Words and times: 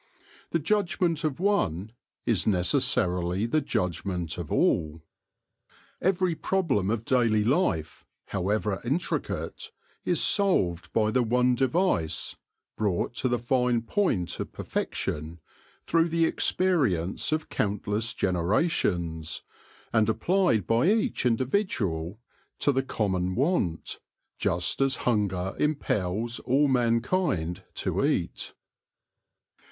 The 0.49 0.57
judgment 0.57 1.23
of 1.23 1.39
one 1.39 1.91
is 2.25 2.47
necessarily 2.47 3.45
the 3.45 3.61
judgment 3.61 4.39
of 4.39 4.51
all. 4.51 5.03
Every 6.01 6.33
problem 6.33 6.89
of 6.89 7.05
daily 7.05 7.43
life, 7.43 8.03
however 8.29 8.81
intricate, 8.83 9.69
THE 10.03 10.13
SOVEREIGN 10.15 10.15
WORKER 10.15 10.15
BEE 10.15 10.15
89 10.15 10.15
is 10.15 10.23
solved 10.23 10.93
by 10.93 11.11
the 11.11 11.21
one 11.21 11.53
device, 11.53 12.35
brought 12.75 13.13
to 13.17 13.29
the 13.29 13.37
fine 13.37 13.83
point 13.83 14.39
of 14.39 14.51
perfection 14.51 15.39
through 15.85 16.09
the 16.09 16.25
experience 16.25 17.31
of 17.31 17.49
countless 17.49 18.15
generations, 18.15 19.43
and 19.93 20.09
applied 20.09 20.65
by 20.65 20.87
each 20.87 21.27
individual 21.27 22.19
to 22.57 22.71
the 22.71 22.81
common 22.81 23.35
want, 23.35 23.99
just 24.39 24.81
as 24.81 24.95
hunger 25.05 25.53
impels 25.59 26.39
all 26.39 26.67
mankind 26.67 27.63
to 27.75 28.03
eat. 28.03 28.55